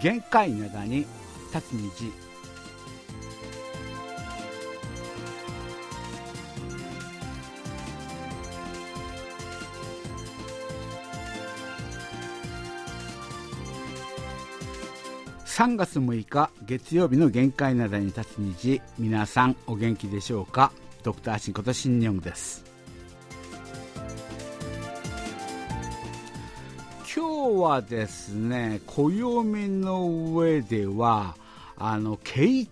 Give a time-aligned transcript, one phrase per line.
[0.00, 0.98] 限界灘に
[1.52, 2.12] 立つ虹
[15.46, 20.70] 3月6日月曜日の限界灘に立つ虹皆さんお元気でしょうか？
[21.02, 22.67] ドクターシンこと新日本です。
[27.60, 31.36] はですね暦の上では
[31.80, 32.66] あの、啓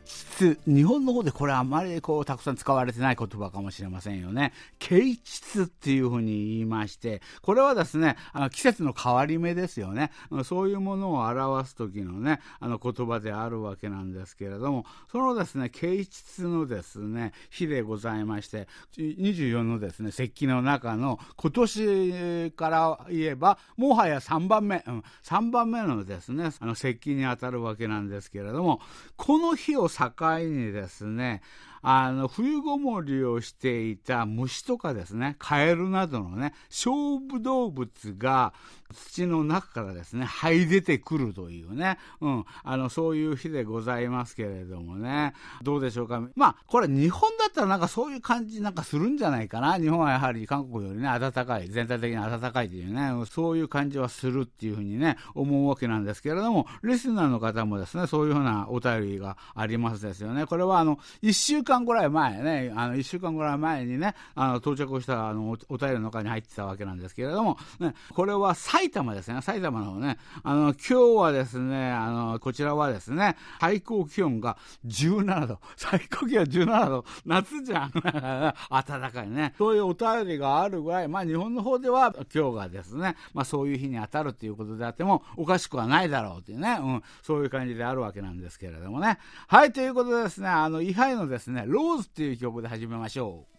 [0.66, 4.52] 日本の方でこれあまりこう、たくさん使われてない言葉かもしれませんよね。
[4.78, 10.10] 啓蟄っていうふうに言いまして、これはですね、あの、季節の変わり目ですよね。
[10.44, 28.80] そういうものを表す時のね、あの、言葉であるわけなんですけれども、そのですね、啓蟄のですね、日でございまして、24のですね、石器の中の今年から言えば、もはや3番目、うん、3番目のですね、あの、石器に当たるわけなんですけれども、
[29.16, 31.42] この日を境にですね、
[31.82, 37.88] あの、冬ごもりをしていた虫とかですね、カエルなどのね、勝負動物
[38.18, 38.52] が
[38.94, 46.22] 土の中からですね、這い出てくるというね、うん、あの、そういう日でございますけれどもね、どうでしょうか。
[46.34, 49.78] まあ、これ日本だったらなんかそういう感じなんかするんじゃないかな。
[49.78, 60.46] 日本はやはり韓国よりね、暖かい、全体的に暖かいというね、そういう感じはするっていうふうにね、思うわけなんですけれども、リスナーの方もですね、そういうふうなお便りがありますですよね。
[60.46, 77.92] これはあの、1週間ぐらい前ね、あの、1週間ぐらい前にね、あの、到着したあのお便りの中に入ってたわけなんですけれども、ね、これは埼玉ですね、埼玉の方ね、あの、今日はですね、あの、こちらはですね、最高気温が17度、最高気温17度、夏じゃん。
[78.68, 79.54] 暖かいね。
[79.56, 89.18] そういうお便りがあるぐらい、まあ日本の方では今日がですね、まあそういう日に当たるということであってもおかしくはないだろうというね、うん、そういう感じであるわけなんですけれどもね。
[89.48, 93.56] はい、ということでですね、あの、イハイのですね、ローズっていう曲で始めましょう。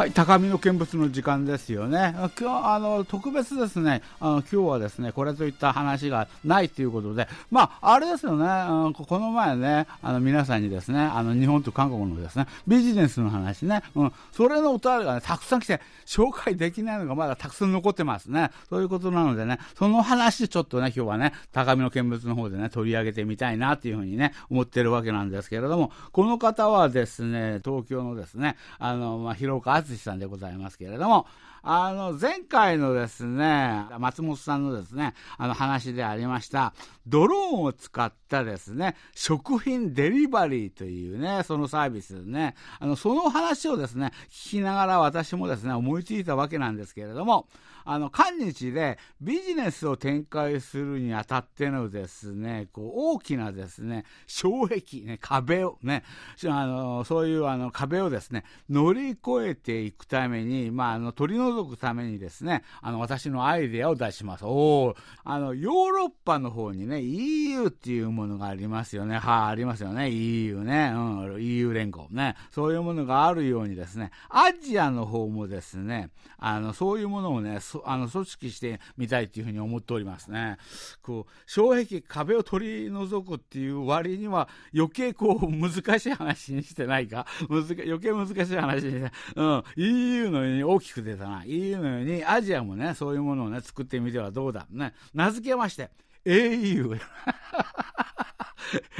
[0.00, 2.14] はい、高みの見物の時間ですよね。
[2.40, 18.52] 今日、あの、特別ですね、あの、今日はですね、これといった話がないということで、まあ、あれですよね、あのこの前ね、あの、皆さんにですね、あの、日本と韓国のですね、ビジネスの話ね、うん、それのお便りがね、たくさん来て、紹介できないのがまだたくさん残ってますね。
[18.70, 31.26] そういうことなのでね、その話ちょっとね、今日はね、高みの見物の方でね、取り上げてみたいなっていうふうにね、思ってるわけなんですけれども、この方はですね、東京のですね、あの、まあ、広岡敦さんでございますけれども、
[31.62, 36.72] あの、前回のですね、松本さんのですね、あの話でありました、
[37.06, 47.48] ドローンを使ったですね、食品デリバリーというね、そのサービスね、あの、その話をですね、聞きながら私もですね、思いついたわけなんですけれども、
[47.84, 56.04] あの、韓日でビジネスを展開するにあたってのですね、こう、大きなですね、障壁、ね、壁をね、
[56.46, 64.44] あの、そういうあの壁をですね、乗り越えていくために、まあ、あの、取り除くためにですね、あの、私のアイデアを出します。
[64.44, 69.18] おあの、ヨーロッパの方にね、EU っていうものがありますよね。
[69.18, 70.10] はあ、ありますよね。
[70.10, 70.92] EU ね。
[70.94, 72.36] うん、EU 連合ね。
[72.50, 80.56] そういうものがあるようにですね、アジアの方もですね、あの、そういうものをね、そあの組織してみたいというふうに思っておりますね。
[81.02, 87.26] こう障壁、壁を取り除くっていう割には余計こう難しい話にしてないか？
[87.48, 91.44] 難余計難しい話にして、うん、EU のように大きく出たな。
[91.44, 94.66] EU のようにアジアもね、そういうものをね、作ってみてはどうだ。
[94.70, 94.94] ね。
[95.14, 95.90] 名付けまして、
[96.26, 97.00] au。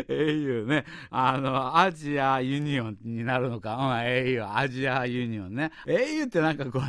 [0.09, 5.71] au ね、あの、アジアユニオンになるのか、うん、au、アジアユニオンね。
[5.87, 6.83] au ってなんかこう、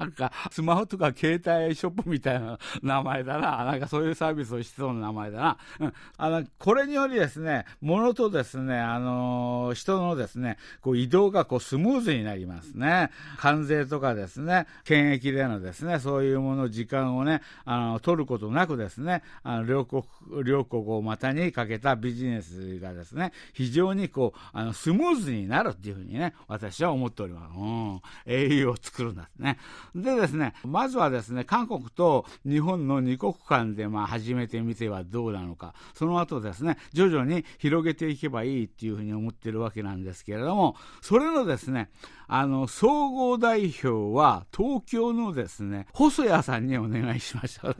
[0.00, 3.64] なんか、スマホとか携帯ショップみたいな名前だな。
[3.64, 5.58] なんかそういうサービスをしそうな名前だな。
[5.80, 5.92] うん。
[6.16, 13.10] あの、これによりですね、物とですね、あの、人のですね、こう移動がこうスムーズになりますね。
[13.38, 20.04] 関税とかですね、検疫でのですね、そういうもの、時間をね、あの、取ることなくですね、あの、両国、
[20.44, 27.58] 両国を股にかけたビジネスがですね、非常にこう、あの、スムーズになるっていうふうにね、私は思っております。
[27.58, 28.00] うん。
[28.26, 29.58] 英雄を作るんだね。
[29.94, 41.90] でですね、まずはですね、韓国と日本の二国間でまあ始めてみてはどうなのか、その後ですね、徐々に広げていけばいいっていうふうに思ってるわけなんですけれども、それのですね、
[42.28, 47.74] あの、総合代表は東京のですね、細谷さんにお願いしました。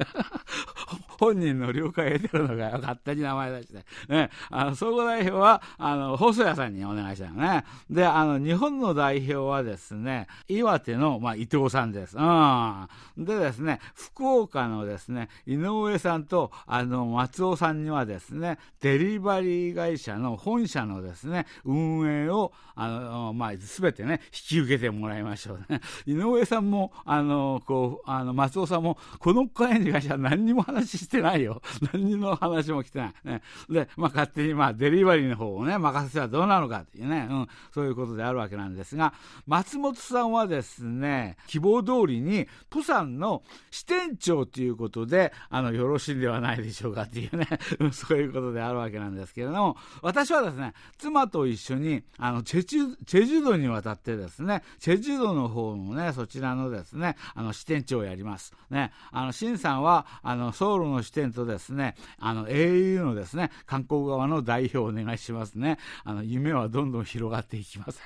[1.19, 3.85] 本人の了解を得てるのかよ、勝手に名前出して。
[4.09, 7.65] ね、あの、総合代表は、あの、放送屋さんにお願いしたのね。
[7.91, 12.17] で、あの、日本の代表はですね、岩手の、まあ、伊藤さんです。
[12.17, 12.89] うん。
[13.19, 25.81] でですね、福岡のですね、井上さんと、あの、松尾さんにはですね、デリバリー会社の本社のですね、運営を、あの、まあ、すべてね、引き受けてもらいましょうね。
[26.07, 31.63] 井上さんも、あの、こう、あの、松尾さんも、この会に関しては何にも話してないよ。
[31.93, 33.15] 何にも話も来てない。
[33.25, 33.43] ね。
[33.69, 39.13] で、まあ、勝手に、まあ、デリバリーの方をね、任せたらどうなのかっていうね、うん、そういうことであるわけなんですが、
[39.47, 47.47] 松本さんはですね、希望通りに、プサンの支店長ということで、あの、よろしいんではないでしょうかっていうね、
[47.93, 58.53] そういうことであるわけなんですけれども、私はですね、妻と一緒に、あの、チェチュ、チェジュ道に渡ってですね、チェジュ道の方のね、そちらのですね、あの、支店長をやります。
[58.71, 65.79] ね、あの、シンさんは、あの、ソウルの支店とですね、ですねあの、au のですね、観光側の代表をお願いしますね。
[66.05, 68.01] あの、夢はどんどん広がっていきます。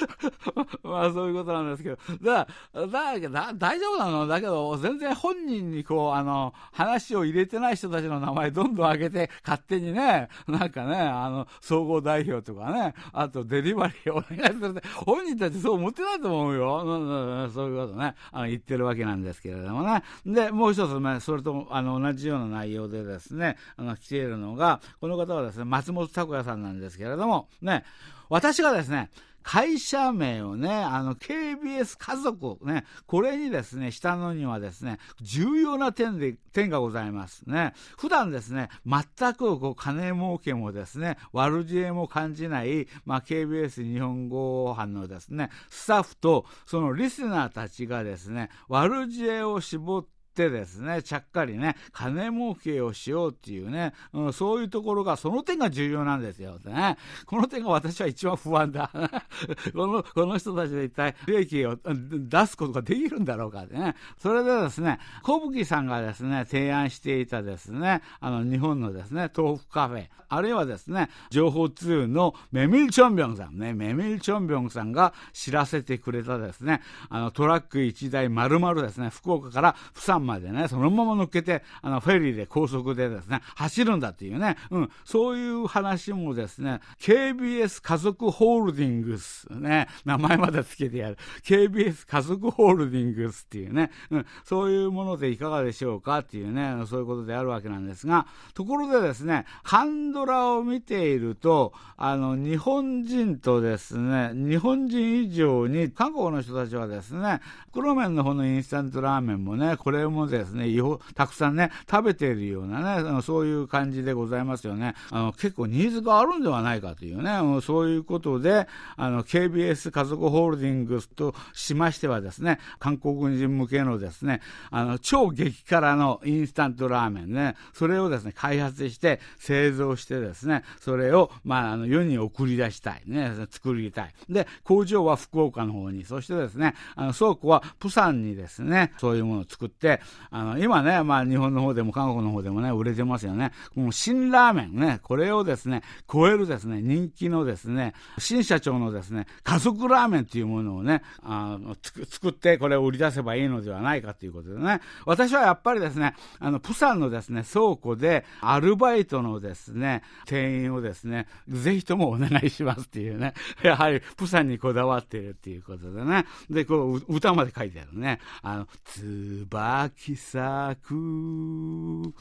[0.82, 4.26] まあそういうことなんですけど、だ、だ、だ、大丈夫なの？
[4.26, 17.50] だけど、全然本人にこう、あの、話を入れてない人たちの名前どんどん上げて、勝手にね、なんかね、あの、総合代表とかね、あとデリバリーお願いするって、本人たちそう思ってないと思うよ。
[17.52, 20.02] そういうことね、あの言ってるわけなんですけれどもね。
[20.26, 27.84] で、もう一つね、それとあの同じような内容でですね、あの、来ているのが、この方はですね、松本拓也さんなんですけれども、ね、
[28.28, 29.10] 私がですね、
[29.42, 37.74] 会社名をね、あの、KBS 家族をね、これにですね、下のにはですね、重要な点で、点がございますね。
[37.98, 56.58] 普段ですね、全くこう、金儲けもですね、悪知恵も感じない、まあ、KBS 日本語班のですね、スタッフと、そのリスナーたちがですね、悪知恵を絞って、ってですね、ちゃっかりね、金儲けをしようっていうね、うん、そういうところが、その点が重要なんですよ。
[56.64, 56.96] ね、
[57.26, 58.90] この点が私は一番不安だ。
[59.74, 63.94] この、この人たちで一体利益を出すことができるんだろうかってね。
[64.16, 76.80] それでですね、小吹さんがですね、提案していたですね、あの、日本のですね、豆腐カフェ、あるいはですね、情報通のメミル・チョンビョンさんね、メミル・チョンビョンさんが知らせてくれたですね、
[77.10, 91.18] あの、トラック1台丸々ですね、福岡から釜山までね、そのまま乗っけて、あの、フェリーで高速でですね、走るんだっていうね、うん、そういう話もですね、KBS 家族ホールディングス、ね、名前まで付けてやる。
[91.44, 107.40] KBS 家族ホールディングスっていうね、うん、そういうものでいかがでしょうかっていうね、そういうことであるわけなんですが、ところでですね、ハンドラを見ていると、あの、日本人とですね、日本人以上に、韓国の人たちはですね、
[107.72, 110.66] 黒麺の方のインスタントラーメンもね、これもですね、
[111.14, 114.94] たくさんね、食べているようなね、そういう感じでございますよね。
[115.10, 117.32] あの、結構ニーズがあるんではないかというね、
[117.62, 133.02] そういうことで、あの、KBS 家族ホールディングスとしましてはですね、韓国人向けのですね、あの、超激辛のインスタントラーメンね、それをですね、開発して製造してですね、それを、まあ、あの、世に送り出したい。
[133.06, 134.14] ね、作りたい。
[134.28, 143.52] で、工場は福岡の方に、そしてですね、あの、倉庫はプサンにですね、そういうものを作って、あの、今ね、まあ、日本の方でも韓国の方でもね、売れてますよね。
[143.74, 172.14] この新ラーメンね、これをですね、超えるですね、人気のですね、新社長のですね、家族ラーメンっていうものをね、あの、作って、これを売り出せばいいのではないかということでね、私はやっぱりですね、あの、プサンのですね、倉庫で、アルバイトのですね、店員をですね、ぜひともお願いしますっていうね、 やはり、プサンにこだわっているっていうことでね、で、こう、歌まで書いてあるね、あの、つばき咲く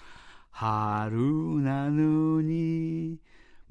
[0.52, 3.20] 春なのに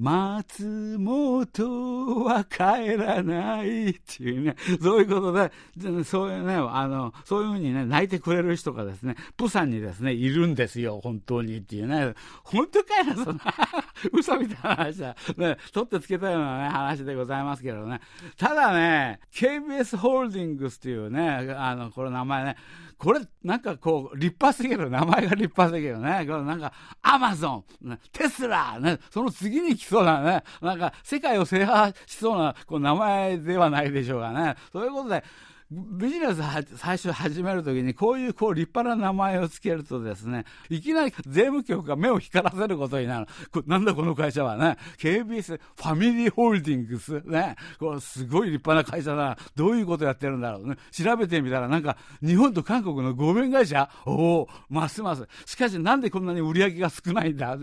[0.00, 13.42] 松本は帰らないっていうね、そういうことで、そういうね、あの、そういうふうにね、泣いてくれる人がですね、プサンにですね、いるんですよ、本当にっていうね、本当かよ、そんな、
[14.10, 15.14] 嘘みたいな話だ。
[15.36, 18.00] ね、取ってつけたようなね、話でございますけどね。
[18.38, 22.56] ただね、KBS ホールディングスっていうね、あの、これ名前ね、
[23.00, 24.90] これ、なんかこう、立派すぎる。
[24.90, 26.26] 名前が立派すぎるね。
[26.26, 34.54] これなんか、アマゾン、テスラ、ね、その次に来そうなね、なんか、世界を制覇しそうな、こう、名前ではないでしょうがね。
[34.70, 35.24] そういうことで、
[35.70, 43.26] ビジネスは最初始めるときに、こういうこう立派な名前を付けるとですね、いきなり税務局が目を光らせることになる。
[43.66, 49.38] なんだこの会社はね、KBS ファミリーホールディングス、ね、こうすごい立派な会社だな。
[49.54, 50.76] どういうことやってるんだろうね。
[50.90, 53.88] 調べてみたら、なんか、日本と韓国の合弁会社？
[54.06, 55.28] おお、ますます。
[55.46, 57.56] しかしなんでこんなに売り上げが少ないんだ？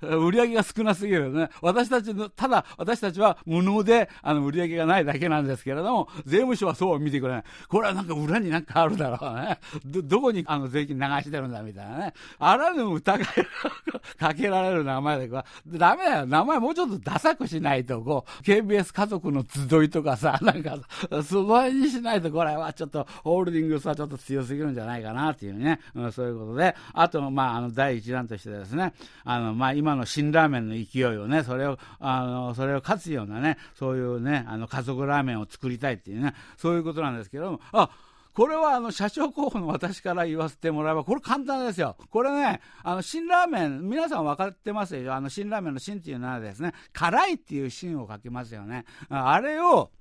[0.00, 1.50] 売り上げが少なすぎるね。
[1.60, 7.44] 私たちの、ただ私たちは無能で、あの、売り上げがないだけなんですけれども、税務署はそう見てくれない。
[7.68, 9.58] これはなんか裏になんかあるだろうね。
[9.84, 12.14] ど、どこにあの税金流してるんだみたいなね。
[12.38, 13.26] あらぬ疑い
[13.94, 16.26] をかけられる名前で、ダメだよ。
[16.26, 20.78] 名前もうちょっとダサくしないと、こう、KBS 家族の集いとかさ、なんか、
[21.22, 25.80] そのにしないと、これはちょっと、ホールディングスはちょっと強すぎるんじゃないかなっていうね。
[25.94, 28.92] うん、そういうことで、あと、まあ、あの、第一弾としてですね、
[29.24, 37.90] あの、まあ、今の辛ラーメンの勢いをね、それを、あの、それを勝つようなね、そういうね、あの、家族ラーメンを作りたいっていうね、そういうことなんですですけども、あ、
[38.34, 41.96] これはあの社長候補の私から言わせてもらえば、これ簡単ですよ。
[42.10, 45.14] これね、あの、辛ラーメン、皆さん分かってますよ。
[45.14, 48.86] あの、辛ラーメンの辛っていうのはですね、辛いっていう辛を書きますよね。
[49.08, 49.92] あれを、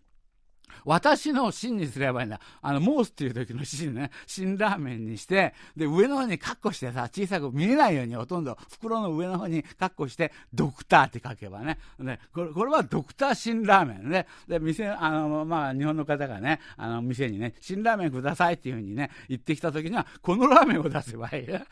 [0.85, 2.39] 私の芯にすればいいんだ。
[2.61, 11.77] あの、モースっていう時の芯ね、芯ラーメンにして、で、上の方にカッコしてさ、小さく見えないようにほとんど、袋の上の方にカッコして、ドクターって書けばね。
[11.99, 14.27] で、これ、これはドクター芯ラーメンね。
[14.47, 21.47] で、店、あの、まあ、日本の方がね、あの、店にね、芯ラーメンくださいっていうふうにね、言ってきた時には、このラーメンを出せばいい。
[21.47, 21.63] ね、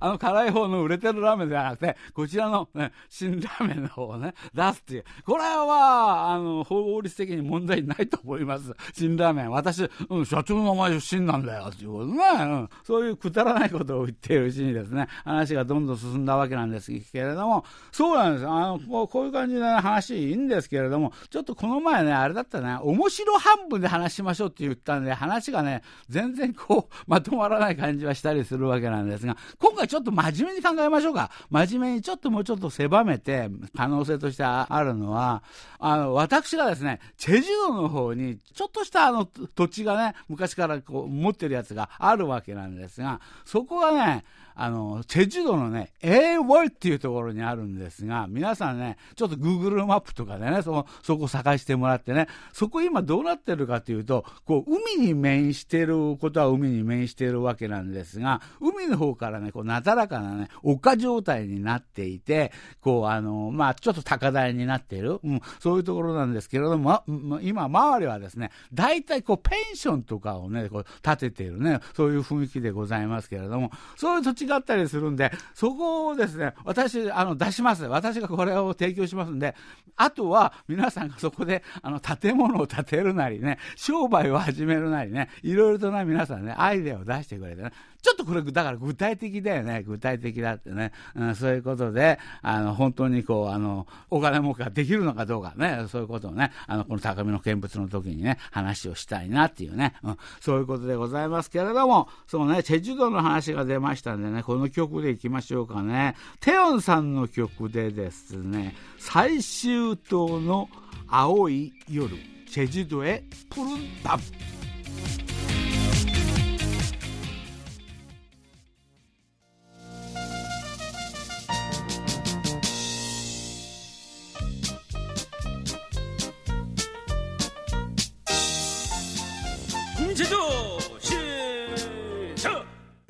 [0.00, 5.04] あの、辛い方の売れてるラーメンではなくて、こちらの、ね、芯ラーメンの方をね、出すっていう。
[5.24, 8.74] これは、あの、法律的に問題ないと思う思います。
[8.98, 9.50] 辛ラーメン。
[9.50, 12.22] 私、うん、社長の名前出身なんだよ、っていうことね。
[12.40, 12.68] うん。
[12.84, 18.46] そういうくだらないことを言っているうちにですね、話がどんどん進んだわけなんですけれども、そうなんです。
[18.46, 31.30] あの、こうこういう感じで、話いいんですけれども、ちょっとこの前ね、あれだったね、面白半分で話しましょうって言ったんで、話がね、全然こう、まとまらない感じはしたりするわけなんですが、今回ちょっと真面目に考えましょうか。
[31.50, 35.42] 真面目にちょっともうちょっと狭めて、可能性としてあるのは、
[35.78, 38.21] あの、私がですね、チェジュドの方に、
[38.54, 44.24] ちょっとしたあの土地がね、昔からこう持ってるやつがあるわけなんですが、そこがね、
[44.54, 77.84] あの、チェジュ島のね、エーウォルっていうところにあるんですが、皆さんね、ちょっと Google マップとかでね、そそこ探してもらってね、そこ今どうなってるかというと、こう、海に面していることは海に面しているわけなんですが、海の方からね、こう、なだらかなね、丘状態になっていて、こう、あの、まあ、ちょっと高台になっている、うん、そういうところなんですけれども、ま、今、周りはですね、大体こう、ペンションとかをね、こう、建てているね、そういう雰囲気でございますけれども、そういう土地違ったりするんで、そこをですね、私、あの、出します。
[77.84, 79.54] 私がこれを提供しますんで、
[79.96, 87.72] あとは皆さんがそこで、あの、建物を建てるなりね、商売を始めるなりね、いろいろとな皆さんね、アイデアを出してくれてね、
[88.02, 89.84] ちょっとこれ、だから具体的だよね。
[89.84, 90.90] 具体的だってね。
[91.14, 106.16] うん、そういうことで、あの、本当にこう、あの、お金儲けができるのかどうかね、そういうことをね、あの、この高みの見物の時にね、話をしたいなっていうね、うん、そういうことでございますけれども、そうね、チェジュドの話が出ましたんでね、この曲でいきましょうかね。
[106.40, 110.68] テヨンさんの曲でですね、最終島の
[111.06, 112.16] 青い夜、
[112.50, 113.68] チェジュドへプルン
[114.02, 114.22] タブ。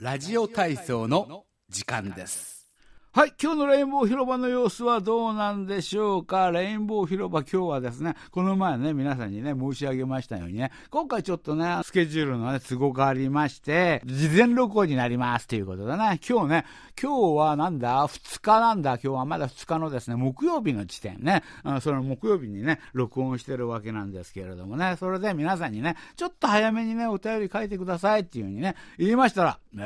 [0.03, 2.62] ラジオ体操の時間です。
[3.15, 6.51] はい、今日のレインボー広場の様子はどうなんでしょうか？
[6.51, 16.65] レインボー広場今日はですね、この前ね、皆さんにね、申し上げましたようにね、今回ちょっとね、スケジュールのね、都合がありまして、事前録音になりますということでね、今日ね、
[16.99, 21.43] 今日はなんだ、2日なんだ、今日はまだ2日のですね、木曜日の時点ね、
[21.83, 29.85] その木曜日にね、録音してるわけなんですけれどもね、それで皆さんにね、ちょっと早めにね、お便り書いてくださいっていうふうにね、言いましたら、ね、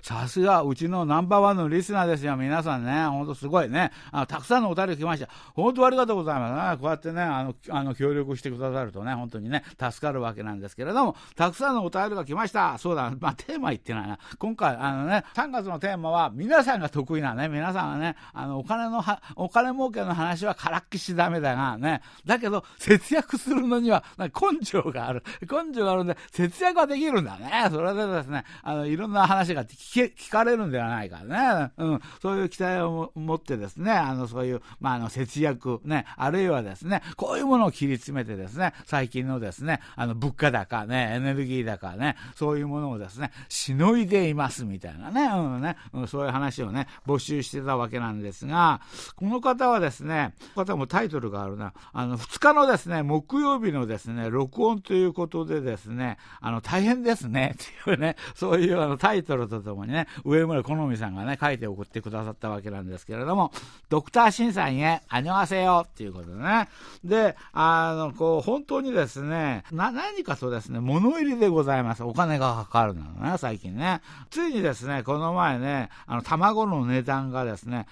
[0.00, 5.28] さすが、うちのナンバーワンのリスナーですよ、皆さんね、ほんとすごいね、あのたくさんのお便り来ました。
[5.54, 6.78] 本当ありがとうございますね。
[6.78, 12.78] こうやってね、あの、あの協力してくださるとね、本当にね、助かるわけなんですけれども、たくさんのお便りが来ました。
[12.78, 14.18] そうだ、まあ、テーマ言ってないな。
[14.38, 25.22] 今回、あのね、3月のテーマは、皆さんが得意なね、皆さんがね、あの、お金のは、お金儲けの話はからっきしダメだがね、だけど、節約するのには、根性がある。
[25.42, 27.68] 根性があるんで、節約はできるんだね。
[27.70, 31.72] それでですね、あの、いろんな話が聞け、聞かれるんではないかね。
[31.76, 48.82] うん、そういう期待を持ってですね、あの、そういう、まあ、あの、節約、ね、あるいはですね、こういうものを切り詰めてですね、最近のですね、あの、物価高、ね、エネルギー高、ね、そういうものをですね、しのいでいますみたいなね、うんね、うん、そういう話をね、募集してたわけなんですが、
[49.16, 63.52] この方はですね、この方もタイトルがあるな、あの、2日のですね、木曜日のですね、録音ということでですね、あの、大変ですね、っていうね、そういうあのタイトルとともにね、上村好美さんがね、書いて送ってくださったわけなんですけれども、
[63.88, 66.68] ドクターシンさんへ、あにょわせよっていうことでね。
[67.04, 72.02] で、あの、こう、本当にですね、な、何かとですね、物入りでございます。
[72.04, 74.00] お金がかかるのね、最近ね。
[74.30, 77.86] ついにですね、この前ね、あの、卵の値段がですね、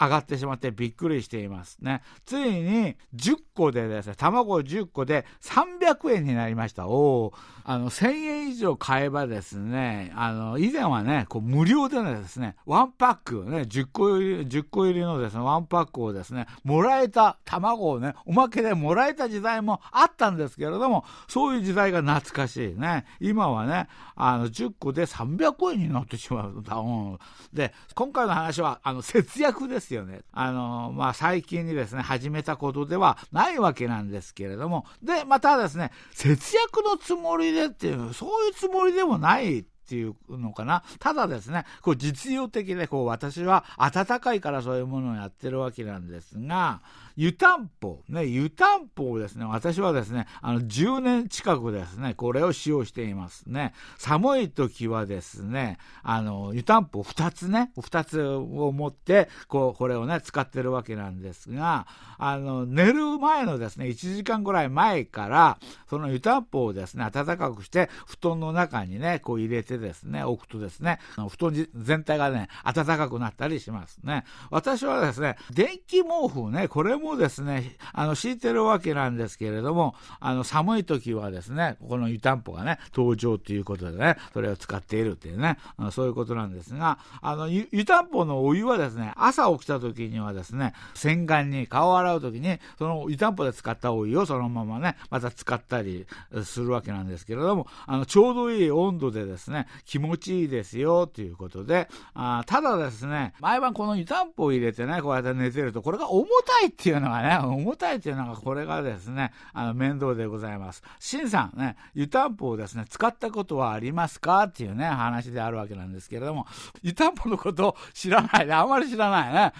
[0.00, 2.02] 上がってしまってびっくりしていますね。
[2.24, 6.86] ついに、10個でですね、卵10個で300円になりました。
[6.86, 7.32] お
[7.64, 23.06] あの、1000円以上買えばですね、あの、以前はね、こう、無料でですね、ワンパックを、ね、10個入り、10個入りのですね、ワンパックをですね、もらえた卵をね、おまけでもらえた時代もあったんですけれども、そういう時代が懐かしいね。
[23.20, 26.50] 今はね、あの、10個で300円になってしまう。
[26.56, 27.18] うん、
[27.52, 30.20] で、今回の話は、あの、節約ですよね。
[30.32, 40.82] あの、まあ、最近にですね、始めたことではないわけなんですけれども、で、またですね、節約のつもりでっていう、そういうつもりでもないっていうのかな。
[40.98, 46.80] ただですね、こう実用的で、こう私は温かいからそういうものをやってるわけなんですが、
[47.16, 53.72] 湯たんぽ、ね、湯たんぽをですね、私はですね、あの、10年近くですね、これを使用していますね。
[53.96, 61.86] 寒い時はですね、あの、湯たんぽ2つね、2つを持って、こう、これをね、使ってるわけなんですが、
[62.18, 65.58] あの、寝る前のですね、1時間ぐらい前から、
[65.88, 70.98] その湯たんぽをですね、暖かくして、布団の中にね、こう入れてですね、置くとですね、
[71.30, 74.24] 布団全体がね、暖かくなったりしますね。
[74.50, 85.58] 私はですね、電気毛布ね、これももですね、あの、敷いてるわけなんですけれども、あの、寒い時はですね、ここの湯たんぽがね、登場ということでね、それを使っているっていうね、
[85.92, 96.06] そういうことなんですが、あの、湯たんぽのお湯はですね、朝起きた時にはですね、洗顔に顔を洗う時に、その湯たんぽで使ったお湯をそのままね、また使ったり
[96.44, 110.82] するわけなんですけれども、あの、ちょうどいい温度でですね、気持ちいいですよということで、あただですね、毎晩この湯たんぽを入れてね、こうやって寝てると、これが重たいっていうのがね、重たいっていうのが、これがですね、あの、面倒でございます。
[110.98, 116.46] シンさんね、湯たんぽをですね、使ったことはありますかっていうね、話であるわけなんですけれども、
[116.82, 119.52] 湯たんぽのことを知らないね、あんまり知らないね。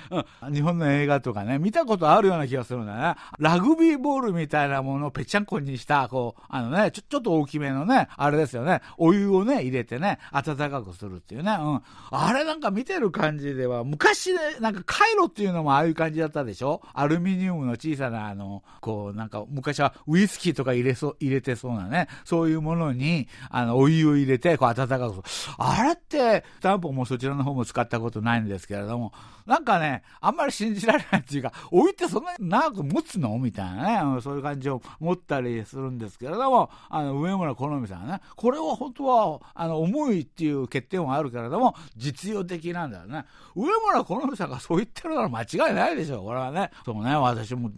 [0.43, 0.55] うん。
[0.55, 3.15] 日本の映画とかね、見たことあるような気がするんだよね。
[3.39, 11.83] ラグビーボールみたいなものをぺちゃんこにした、こう、あのね、ちょ、ちょっと大きめのね、あれですよね、お湯をね、入れてね、温かくするっていうね、うん。
[12.11, 16.83] あれなんか見てる感じでは、昔ね、なんかカイロっていうのもああいう感じだったでしょ？
[16.95, 25.23] アルミミニウムの小さな、あの、こう、なんか、昔はウイスキーとか入れそう、入れてそうなね、そういうものに、あの、お湯を入れて、こう、温かく
[25.59, 29.13] あれって、タンポもそちらの方も使ったことないんですけれども、
[29.45, 33.39] なんかね、あんまり信じられないっていうか、お湯ってそんなに長く持つの？
[33.39, 43.25] みたいなね、そういう感じを持ったりするんですけれども、あの、上村好美さんはね、これは本当は、あの、重いっていう欠点はあるけれども、実用的なんだよね。
[43.55, 46.71] 上村好美さんがそう言ってるなら間違いないでしょ、これはね。
[46.85, 47.71] そうね、私も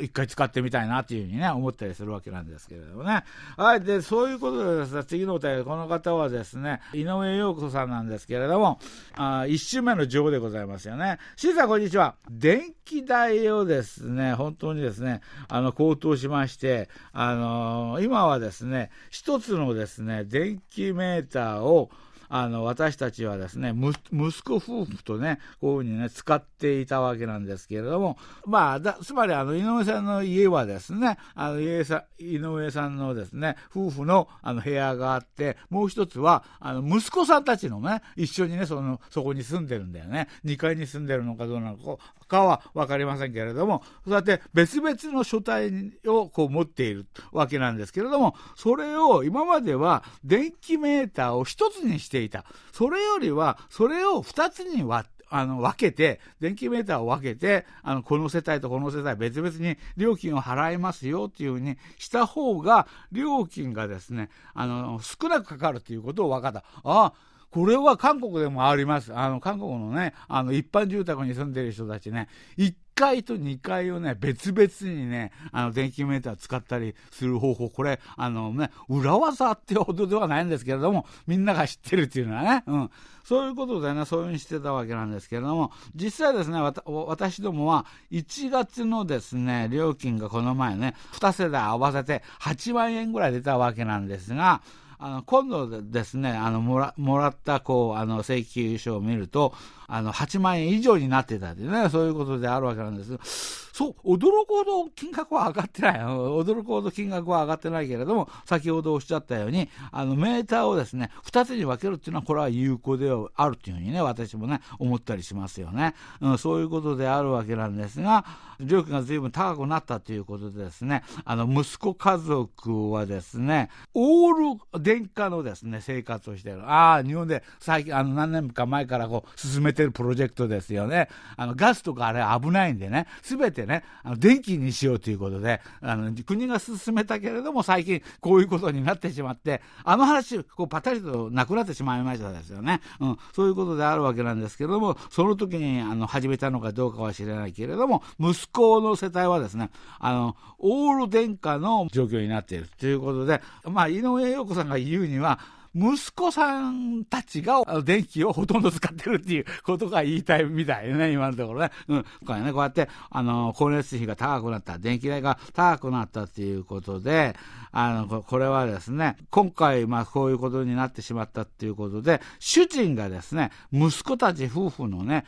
[0.00, 3.24] 一回使ってみたいなっていうふうにね、思ったりするわけなんですけれどもね。
[3.56, 8.78] はい、で、そういうことでですね、次のお便り、この方はですね、井上陽子さんなんですけれども、
[9.16, 11.18] あ一週目の女王でございますよね。
[11.36, 12.16] シーさん、こんにちは。
[12.30, 21.90] 電気代をですね、本当にですね、あの、高騰しまして、あのー、今はですね、一つのですね、電気メーターを、
[22.28, 23.72] あの、私たちはですね、
[24.12, 40.28] 息子夫婦とね、こういうふうにね、使っていたわけなんですけれども、まあ、だつまりあの、井上さんの家はですね、あの、井さ井上さんのですね、夫婦のあの、部屋があって、もう一つは、あの、息子さんたちのね、一緒にね、その、そこに住んでるんだよね。
[40.44, 52.44] 2階に住んでるのかどうなのかは分かりませんけれども、そうやって別々の書体をこう持っているわけなんですけれども、それを今までは電気メーターを一つにしてていた。
[52.72, 66.58] それよりは、それを2つに割あの、分けて、電気メーターを分けて、あの、この世帯とこの世帯別々に料金を払いますよっていうふうにした方が、料金がですね、あの、少なくかかるということを分かった。
[66.84, 67.12] ああ、
[67.50, 69.12] これは韓国でもあります。
[69.14, 82.90] あの、韓国のね、あの、一般住宅に住んでる人たちね、一階と2階をね、別々にね、あの、電気メーター使ったりする方法、これ、あのね、裏技ってほどではないんですけれども、みんなが知ってるっていうのはね、うん。
[83.22, 94.62] そういうことでね、そういうふうにしてたわけなんですけれども、実際ですね、私どもは1月のですね、料金がこの前ね、2世代合わせて8万円ぐらい出たわけなんですが、
[94.98, 99.52] あの今度ですね、あのもらもらったこうあの請求書を見ると、
[99.88, 103.66] あの8万円以上になってたってね、そういうことであるわけなんです。
[103.76, 106.00] そう、驚くほど金額は上がってない。
[106.00, 115.94] 驚くほど金額は上がってないけれども、先ほどおっしゃったように、あのメーターをですね、2つに分けるっていうのは、これは有効であるというふうにね、私もね、思ったりしますよね。
[116.22, 118.24] うん、そういうことであるわけなんですが、
[118.60, 126.62] 料金が随分高くなったということでですね、あの息子家族はですね、オール電化のですね、生活をしている。
[126.62, 131.08] ああ、日本で最近、あの何年か前からこう進めててるプロジェクトですよね。
[131.36, 142.80] あの、ガスとかあれ危ないんでね、すべてね、あの、電気にしようということで、あの、国が進めたけれども、最近こういうことになってしまって、あの話、こう、パタリとなくなってしまいましたですよね。
[143.00, 155.38] うん、そういうことであるわけなんですけれども、その時に、あの、始めたのかどうかは知らないけれども、息子の世帯はですね、あの、オール電化の状況になっているということで、まあ、井上陽子さんが言うには、
[155.76, 161.70] 息子さんたちが電気をほとんど使ってるっていうことが言いたいみたいね、今のところね。
[161.88, 162.04] うん。
[162.26, 167.36] これね、こうやって、あの、光熱費が高くなった、電気代が高くなったっていうことで、
[167.72, 175.26] あの、これはですね、今回、まあ、こういうことになってしまったっていうことで、主人がですね、息子たち夫婦のね、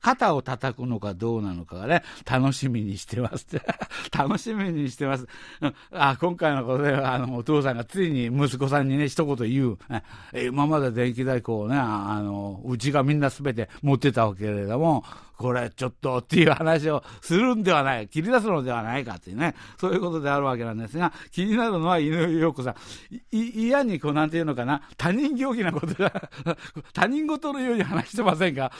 [0.00, 3.64] 肩を叩くのかどうなのかがね、楽しみにしてますって。
[4.16, 5.26] 楽しみにしてます。
[5.60, 9.75] うんあ今回のことで、あの、お父さんがついに息子さんにね、一言言う。
[10.32, 15.04] 今まで電気代こうね、あの、うちがみんなすべて持ってたわけれども、
[15.36, 26.30] これちょっとっていう話をするんではない、切り出すのではないかっていうね、そういうことであるわけなんですが、気になるのは井上陽子さん、い嫌にこうなんていうのかな、他人行儀なことが
[26.92, 28.72] 他人事のように話してませんか、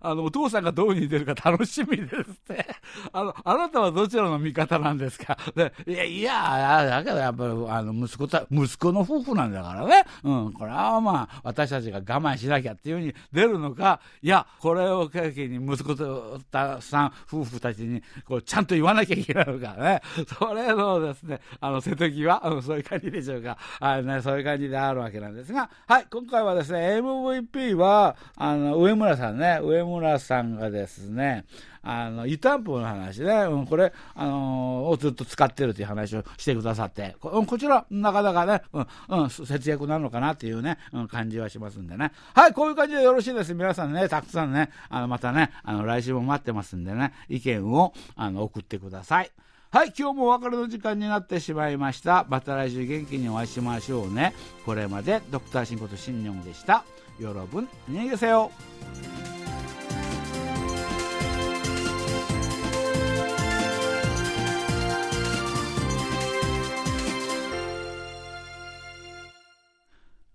[0.00, 2.66] あのお父さんがどうに出るか楽しみですって。
[3.12, 16.03] あの、あなたはどちらの味方なんですか、でいや、いや、だけどやっぱりあの息子た息子の夫婦なんだからね、うん、これはまあ、私たちが我慢しなきゃっていうふうに出るのか、いや、これを契機に息子と
[16.50, 20.00] 田さん夫婦たちにこうちゃんと言わなきゃいけないのかね、
[20.38, 31.44] それのですね、あの瀬戸際、うん、そういう感じでしょうか、あね、そういう感じであるわけなんですが、はい、今回はですね、MVP はあの上村さんね、上村さんがですね、
[31.84, 38.86] あの、湯たんぽの話ね、うん、これ、あのー、をずっと使ってるという話をしてくださって、ここちら、なかなかね、うん、
[39.22, 42.12] うん、節約なのかなっていうね、うん、感じはしますんでね。
[42.34, 43.54] はい、こういう感じでよろしいです。
[43.54, 49.30] 皆さんね、たくさんね、あの、またね、あの、来週も待ってますんでね、意見を、あの、送ってください。
[49.70, 52.24] はい、今日もお別れの時間になってしまいました。
[52.28, 54.32] また来週元気にお会いしましょうね。
[54.64, 56.84] これまで、ドクターシンことシンニョンでした。
[57.18, 58.52] よろぶん、にげせよ。